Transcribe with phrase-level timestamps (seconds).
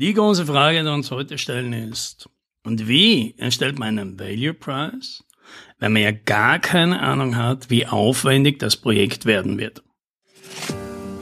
[0.00, 2.28] Die große Frage, die uns heute stellen ist,
[2.64, 5.24] und wie erstellt man einen Value Price,
[5.80, 9.82] wenn man ja gar keine Ahnung hat, wie aufwendig das Projekt werden wird?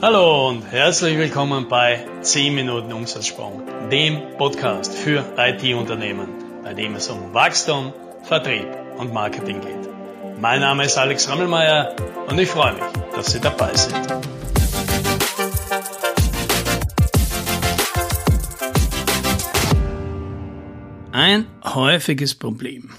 [0.02, 6.28] Hallo und herzlich willkommen bei 10 Minuten Umsatzsprung, dem Podcast für IT-Unternehmen,
[6.62, 8.68] bei dem es um Wachstum, Vertrieb
[8.98, 9.88] und Marketing geht.
[10.38, 11.96] Mein Name ist Alex Rammelmeier
[12.28, 12.84] und ich freue mich,
[13.14, 14.06] dass Sie dabei sind.
[21.26, 22.90] Ein häufiges Problem.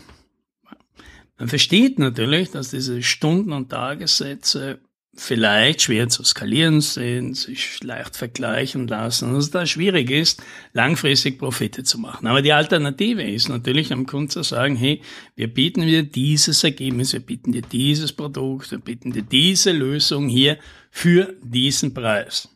[1.38, 4.80] Man versteht natürlich, dass diese Stunden- und Tagessätze
[5.16, 11.40] vielleicht schwer zu skalieren sind, sich leicht vergleichen lassen, dass es da schwierig ist, langfristig
[11.40, 12.28] Profite zu machen.
[12.28, 15.02] Aber die Alternative ist natürlich am Kunden zu sagen, hey,
[15.36, 20.28] wir bieten dir dieses Ergebnis, wir bieten dir dieses Produkt, wir bieten dir diese Lösung
[20.28, 20.58] hier
[20.92, 22.50] für diesen Preis.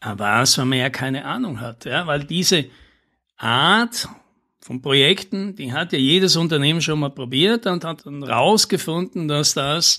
[0.00, 2.66] Aber was, wenn man ja keine Ahnung hat, ja, weil diese
[3.38, 4.08] Art
[4.62, 9.54] von Projekten, die hat ja jedes Unternehmen schon mal probiert und hat dann rausgefunden, dass
[9.54, 9.98] das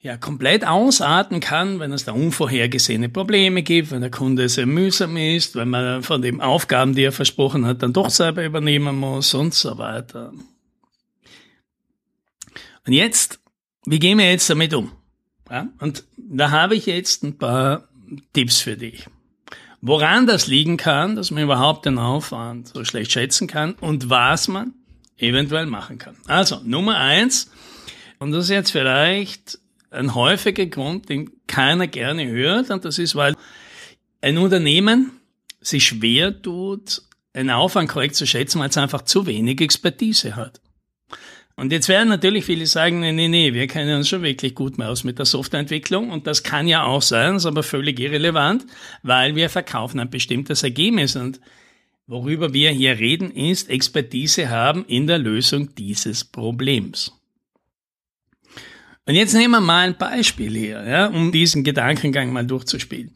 [0.00, 5.16] ja komplett ausarten kann, wenn es da unvorhergesehene Probleme gibt, wenn der Kunde sehr mühsam
[5.16, 9.34] ist, wenn man von den Aufgaben, die er versprochen hat, dann doch selber übernehmen muss
[9.34, 10.32] und so weiter.
[12.86, 13.40] Und jetzt,
[13.84, 14.92] wie gehen wir jetzt damit um?
[15.50, 17.88] Ja, und da habe ich jetzt ein paar
[18.32, 19.06] Tipps für dich.
[19.82, 24.48] Woran das liegen kann, dass man überhaupt den Aufwand so schlecht schätzen kann und was
[24.48, 24.74] man
[25.16, 26.16] eventuell machen kann.
[26.26, 27.50] Also, Nummer eins,
[28.18, 29.58] und das ist jetzt vielleicht
[29.90, 33.34] ein häufiger Grund, den keiner gerne hört, und das ist, weil
[34.20, 35.12] ein Unternehmen
[35.60, 40.60] sich schwer tut, einen Aufwand korrekt zu schätzen, weil es einfach zu wenig Expertise hat.
[41.56, 44.78] Und jetzt werden natürlich viele sagen, nee, nee, nee, wir kennen uns schon wirklich gut
[44.78, 48.64] mehr aus mit der Softwareentwicklung und das kann ja auch sein, ist aber völlig irrelevant,
[49.02, 51.40] weil wir verkaufen ein bestimmtes Ergebnis und
[52.06, 57.12] worüber wir hier reden, ist Expertise haben in der Lösung dieses Problems.
[59.06, 63.12] Und jetzt nehmen wir mal ein Beispiel hier, ja, um diesen Gedankengang mal durchzuspielen.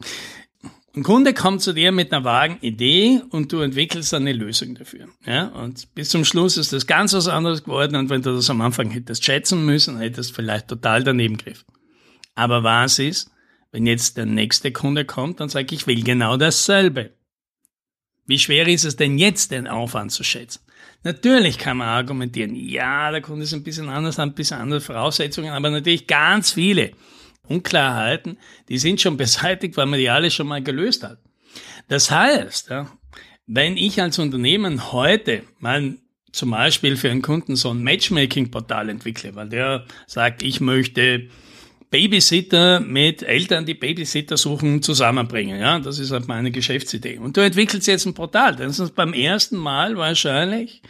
[0.95, 5.09] Ein Kunde kommt zu dir mit einer vagen Idee und du entwickelst eine Lösung dafür.
[5.25, 5.47] Ja?
[5.47, 8.61] Und bis zum Schluss ist das ganz was anderes geworden und wenn du das am
[8.61, 11.65] Anfang hättest schätzen müssen, hättest vielleicht total daneben griff.
[12.33, 13.29] Aber was ist,
[13.71, 17.11] wenn jetzt der nächste Kunde kommt und sagt, ich will genau dasselbe?
[18.25, 20.61] Wie schwer ist es denn jetzt, den Aufwand zu schätzen?
[21.03, 24.79] Natürlich kann man argumentieren, ja, der Kunde ist ein bisschen anders, hat ein bisschen andere
[24.79, 26.93] Voraussetzungen, aber natürlich ganz viele
[27.47, 28.37] Unklarheiten,
[28.69, 31.19] die sind schon beseitigt, weil man die alle schon mal gelöst hat.
[31.87, 32.71] Das heißt,
[33.47, 35.95] wenn ich als Unternehmen heute mal
[36.31, 41.29] zum Beispiel für einen Kunden so ein Matchmaking-Portal entwickle, weil der sagt, ich möchte
[41.89, 45.59] Babysitter mit Eltern, die Babysitter suchen, zusammenbringen.
[45.59, 47.19] Ja, das ist halt meine Geschäftsidee.
[47.19, 48.57] Und du entwickelst jetzt ein Portal.
[48.57, 50.81] Das ist beim ersten Mal wahrscheinlich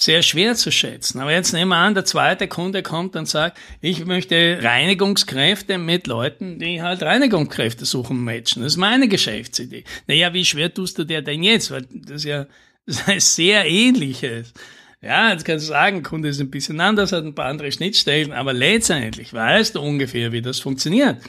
[0.00, 1.18] sehr schwer zu schätzen.
[1.18, 6.06] Aber jetzt nehmen wir an, der zweite Kunde kommt und sagt, ich möchte Reinigungskräfte mit
[6.06, 8.62] Leuten, die halt Reinigungskräfte suchen, matchen.
[8.62, 9.84] Das ist meine Geschäftsidee.
[10.06, 11.70] Naja, wie schwer tust du dir denn jetzt?
[11.72, 12.46] Weil das ja
[12.88, 14.54] das ist sehr ähnliches.
[15.02, 18.32] Ja, jetzt kannst du sagen, Kunde ist ein bisschen anders, hat ein paar andere Schnittstellen,
[18.32, 21.22] aber letztendlich weißt du ungefähr, wie das funktioniert.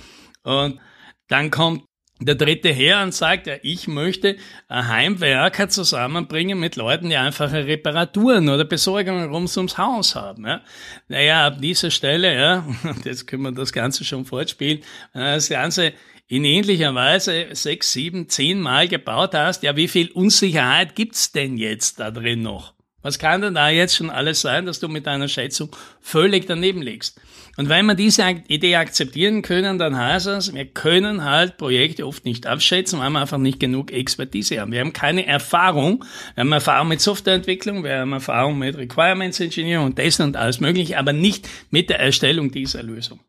[0.44, 0.80] Und
[1.28, 1.84] dann kommt
[2.19, 4.35] der dritte her und sagt, ja, ich möchte
[4.69, 10.46] Heimwerker zusammenbringen mit Leuten, die einfache Reparaturen oder Besorgungen rums ums Haus haben.
[10.46, 10.62] Ja.
[11.07, 12.66] Naja, ab dieser Stelle, ja,
[13.06, 14.81] jetzt können wir das Ganze schon fortspielen,
[15.13, 15.94] das Ganze
[16.28, 21.57] in ähnlicher Weise sechs, sieben, zehn Mal gebaut hast, ja, wie viel Unsicherheit gibt's denn
[21.57, 22.74] jetzt da drin noch?
[23.02, 26.82] Was kann denn da jetzt schon alles sein, dass du mit deiner Schätzung völlig daneben
[26.82, 27.20] liegst?
[27.56, 32.26] Und wenn wir diese Idee akzeptieren können, dann heißt das, wir können halt Projekte oft
[32.26, 34.72] nicht abschätzen, weil wir einfach nicht genug Expertise haben.
[34.72, 36.06] Wir haben keine Erfahrung.
[36.36, 40.60] Wir haben Erfahrung mit Softwareentwicklung, wir haben Erfahrung mit Requirements Engineering und dessen und alles
[40.60, 43.20] mögliche, aber nicht mit der Erstellung dieser Lösung.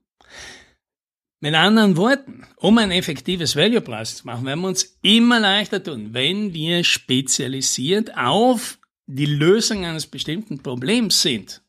[1.42, 5.82] Mit anderen Worten, um ein effektives Value Price zu machen, werden wir uns immer leichter
[5.82, 8.78] tun, wenn wir spezialisiert auf
[9.14, 11.62] die Lösung eines bestimmten Problems sind.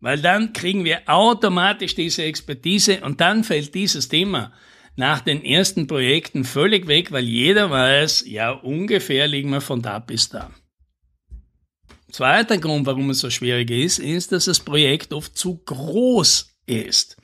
[0.00, 4.52] Weil dann kriegen wir automatisch diese Expertise und dann fällt dieses Thema
[4.96, 9.98] nach den ersten Projekten völlig weg, weil jeder weiß, ja, ungefähr liegen wir von da
[9.98, 10.50] bis da.
[12.10, 17.16] Zweiter Grund, warum es so schwierig ist, ist, dass das Projekt oft zu groß ist.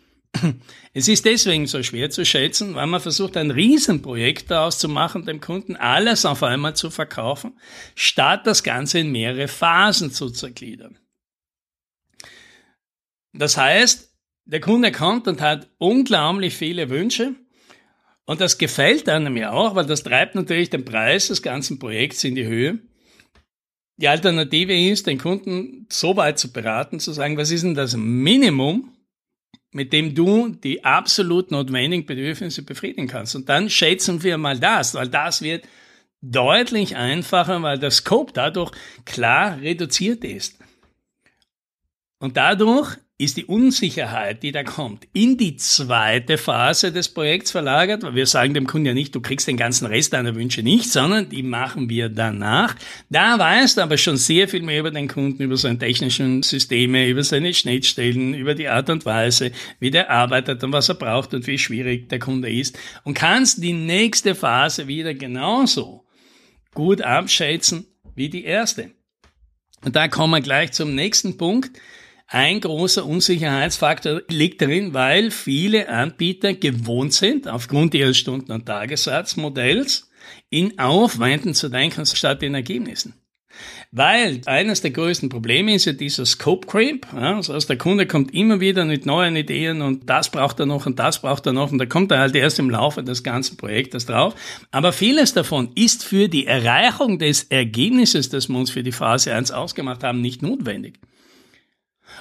[0.95, 5.27] Es ist deswegen so schwer zu schätzen, weil man versucht, ein Riesenprojekt daraus zu machen,
[5.27, 7.59] dem Kunden alles auf einmal zu verkaufen,
[7.95, 10.99] statt das Ganze in mehrere Phasen zu zergliedern.
[13.33, 14.15] Das heißt,
[14.47, 17.35] der Kunde kommt und hat unglaublich viele Wünsche
[18.27, 22.25] Und das gefällt einem ja auch, weil das treibt natürlich den Preis des ganzen Projekts
[22.25, 22.81] in die Höhe.
[23.99, 27.97] Die Alternative ist, den Kunden so weit zu beraten, zu sagen, was ist denn das
[27.97, 28.96] Minimum,
[29.77, 33.37] mit dem du die absolut notwendigen Bedürfnisse befriedigen kannst.
[33.37, 35.69] Und dann schätzen wir mal das, weil das wird
[36.23, 38.73] deutlich einfacher, weil der Scope dadurch
[39.05, 40.59] klar reduziert ist.
[42.21, 48.03] Und dadurch ist die Unsicherheit, die da kommt, in die zweite Phase des Projekts verlagert.
[48.03, 50.93] Weil wir sagen dem Kunden ja nicht, du kriegst den ganzen Rest deiner Wünsche nicht,
[50.93, 52.77] sondern die machen wir danach.
[53.09, 57.09] Da weißt du aber schon sehr viel mehr über den Kunden, über seine technischen Systeme,
[57.09, 61.33] über seine Schnittstellen, über die Art und Weise, wie der arbeitet und was er braucht
[61.33, 62.79] und wie schwierig der Kunde ist.
[63.05, 66.05] Und kannst die nächste Phase wieder genauso
[66.75, 68.91] gut abschätzen wie die erste.
[69.85, 71.79] Und da kommen wir gleich zum nächsten Punkt
[72.29, 80.11] ein großer Unsicherheitsfaktor liegt darin, weil viele Anbieter gewohnt sind, aufgrund ihres Stunden- und Tagessatzmodells,
[80.51, 83.15] in Aufwänden zu denken statt in Ergebnissen.
[83.93, 87.07] Weil eines der größten Probleme ist ja dieser Scope Creep.
[87.13, 90.85] Das heißt, der Kunde kommt immer wieder mit neuen Ideen und das braucht er noch
[90.85, 93.57] und das braucht er noch und da kommt er halt erst im Laufe des ganzen
[93.57, 94.35] Projektes drauf.
[94.73, 99.33] Aber vieles davon ist für die Erreichung des Ergebnisses, das wir uns für die Phase
[99.33, 100.99] 1 ausgemacht haben, nicht notwendig.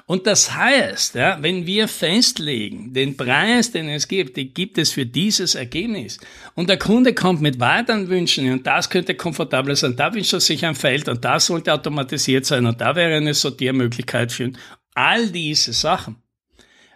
[0.06, 4.92] Und das heißt, ja, wenn wir festlegen, den Preis, den es gibt, den gibt es
[4.92, 6.20] für dieses Ergebnis.
[6.54, 10.40] Und der Kunde kommt mit weiteren Wünschen und das könnte komfortabel sein, da wünscht er
[10.40, 14.52] sich ein Feld und das sollte automatisiert sein und da wäre eine Sortiermöglichkeit für
[14.94, 16.18] all diese Sachen.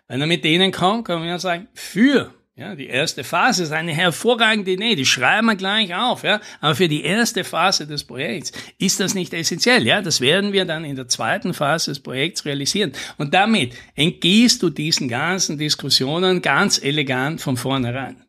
[0.08, 3.72] Wenn er mit denen kommt, kann man ja sagen, für ja, die erste Phase ist
[3.72, 6.42] eine hervorragende Idee, die schreiben wir gleich auf, ja.
[6.60, 10.02] Aber für die erste Phase des Projekts ist das nicht essentiell, ja.
[10.02, 12.92] Das werden wir dann in der zweiten Phase des Projekts realisieren.
[13.18, 18.26] Und damit entgehst du diesen ganzen Diskussionen ganz elegant von vornherein.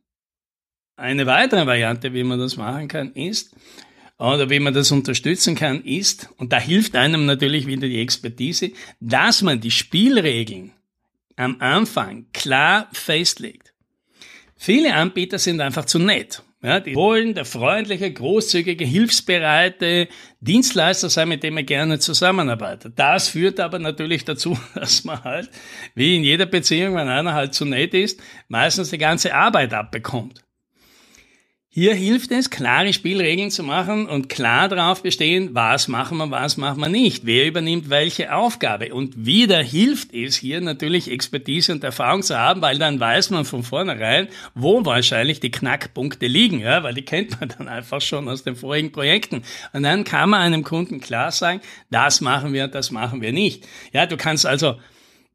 [0.96, 3.56] Eine weitere Variante, wie man das machen kann, ist,
[4.16, 8.70] oder wie man das unterstützen kann, ist, und da hilft einem natürlich wieder die Expertise,
[9.00, 10.70] dass man die Spielregeln
[11.34, 13.69] am Anfang klar festlegt.
[14.62, 16.42] Viele Anbieter sind einfach zu nett.
[16.62, 20.06] Ja, die wollen der freundliche, großzügige, hilfsbereite
[20.40, 22.92] Dienstleister sein, mit dem man gerne zusammenarbeitet.
[22.98, 25.48] Das führt aber natürlich dazu, dass man halt,
[25.94, 30.44] wie in jeder Beziehung, wenn einer halt zu nett ist, meistens die ganze Arbeit abbekommt.
[31.72, 36.56] Hier hilft es, klare Spielregeln zu machen und klar darauf bestehen, was machen wir, was
[36.56, 38.92] machen wir nicht, wer übernimmt welche Aufgabe.
[38.92, 43.44] Und wieder hilft es hier natürlich Expertise und Erfahrung zu haben, weil dann weiß man
[43.44, 44.26] von vornherein,
[44.56, 48.56] wo wahrscheinlich die Knackpunkte liegen, ja, weil die kennt man dann einfach schon aus den
[48.56, 49.44] vorigen Projekten.
[49.72, 53.64] Und dann kann man einem Kunden klar sagen, das machen wir, das machen wir nicht.
[53.92, 54.74] Ja, du kannst also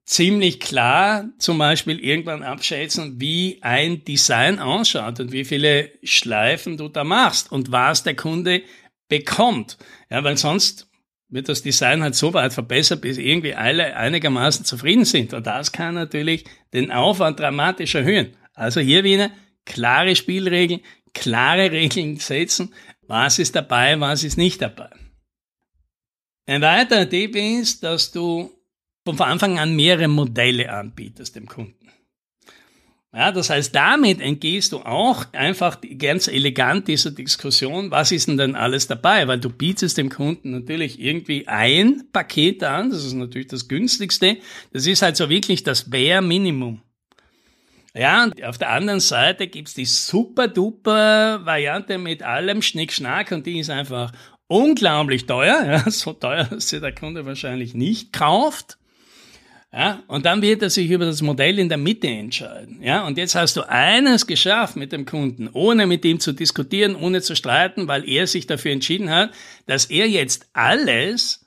[0.05, 6.87] ziemlich klar zum Beispiel irgendwann abschätzen, wie ein Design ausschaut und wie viele Schleifen du
[6.87, 8.61] da machst und was der Kunde
[9.09, 9.77] bekommt.
[10.09, 10.87] Ja, weil sonst
[11.27, 15.33] wird das Design halt so weit verbessert, bis irgendwie alle einigermaßen zufrieden sind.
[15.33, 18.37] Und das kann natürlich den Aufwand dramatisch erhöhen.
[18.53, 19.31] Also hier wieder
[19.65, 20.81] klare Spielregeln,
[21.13, 22.73] klare Regeln setzen.
[23.07, 24.89] Was ist dabei, was ist nicht dabei.
[26.47, 28.54] Ein weiterer Tipp ist, dass du
[29.13, 31.85] von Anfang an mehrere Modelle anbietest dem Kunden.
[33.13, 38.35] Ja, das heißt, damit entgehst du auch einfach ganz elegant dieser Diskussion, was ist denn
[38.35, 39.25] denn alles dabei?
[39.29, 44.37] Weil du bietest dem Kunden natürlich irgendwie ein Paket an, das ist natürlich das günstigste,
[44.73, 46.81] das ist halt so wirklich das Bare Minimum.
[47.93, 53.45] Ja, und auf der anderen Seite gibt's die super duper Variante mit allem Schnickschnack und
[53.45, 54.11] die ist einfach
[54.47, 58.77] unglaublich teuer, ja, so teuer, dass sie der Kunde wahrscheinlich nicht kauft.
[59.77, 62.81] Ja, und dann wird er sich über das Modell in der Mitte entscheiden.
[62.81, 66.95] Ja, und jetzt hast du eines geschafft mit dem Kunden, ohne mit ihm zu diskutieren,
[66.95, 69.31] ohne zu streiten, weil er sich dafür entschieden hat,
[69.65, 71.45] dass er jetzt alles,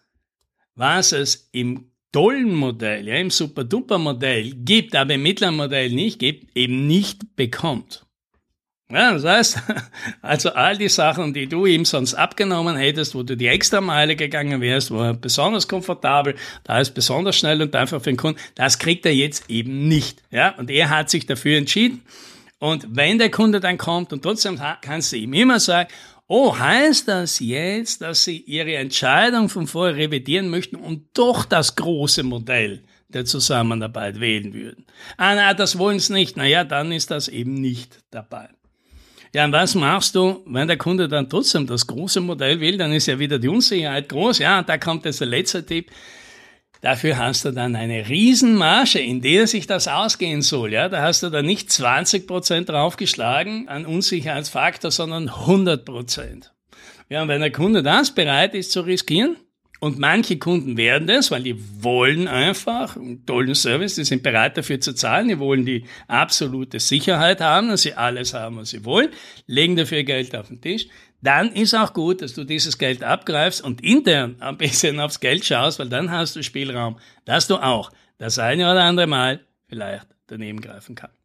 [0.74, 6.54] was es im tollen Modell, ja, im Super-Duper-Modell gibt, aber im mittleren Modell nicht gibt,
[6.54, 8.04] eben nicht bekommt.
[8.90, 9.62] Ja, das heißt,
[10.22, 14.16] also all die Sachen, die du ihm sonst abgenommen hättest, wo du die extra Meile
[14.16, 18.40] gegangen wärst, wo er besonders komfortabel, da ist besonders schnell und einfach für den Kunden,
[18.54, 20.22] das kriegt er jetzt eben nicht.
[20.30, 22.02] Ja, und er hat sich dafür entschieden.
[22.58, 25.90] Und wenn der Kunde dann kommt und trotzdem kannst du ihm immer sagen,
[26.26, 31.76] oh, heißt das jetzt, dass Sie Ihre Entscheidung von vorher revidieren möchten und doch das
[31.76, 34.86] große Modell der Zusammenarbeit wählen würden?
[35.18, 36.38] Ah, na, das wollen Sie nicht.
[36.38, 38.48] Naja, dann ist das eben nicht dabei.
[39.34, 42.92] Ja, und was machst du, wenn der Kunde dann trotzdem das große Modell will, dann
[42.92, 44.38] ist ja wieder die Unsicherheit groß.
[44.38, 45.90] Ja, und da kommt jetzt der letzte Tipp.
[46.80, 50.72] Dafür hast du dann eine Riesenmarge, in der sich das ausgehen soll.
[50.72, 56.52] Ja, da hast du dann nicht 20 Prozent draufgeschlagen an Unsicherheitsfaktor, sondern 100 Prozent.
[57.08, 59.36] Ja, und wenn der Kunde das bereit ist zu riskieren,
[59.80, 64.56] und manche Kunden werden das, weil die wollen einfach einen tollen Service, die sind bereit
[64.56, 68.84] dafür zu zahlen, die wollen die absolute Sicherheit haben, dass sie alles haben, was sie
[68.84, 69.10] wollen,
[69.46, 70.88] legen dafür Geld auf den Tisch.
[71.22, 75.44] Dann ist auch gut, dass du dieses Geld abgreifst und intern ein bisschen aufs Geld
[75.44, 80.06] schaust, weil dann hast du Spielraum, dass du auch das eine oder andere Mal vielleicht
[80.26, 81.16] daneben greifen kannst.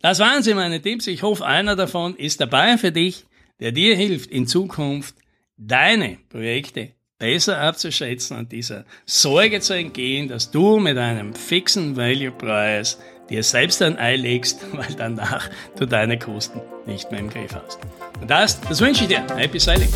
[0.00, 1.06] Das waren sie meine Tipps.
[1.06, 3.26] Ich hoffe, einer davon ist dabei für dich,
[3.60, 5.16] der dir hilft, in Zukunft
[5.56, 12.98] deine Projekte besser abzuschätzen und dieser Sorge zu entgehen, dass du mit einem fixen Value-Preis
[13.30, 17.78] dir selbst ein Ei legst, weil danach du deine Kosten nicht mehr im Griff hast.
[18.20, 19.26] Und das, das wünsche ich dir.
[19.36, 19.88] Happy Sailing!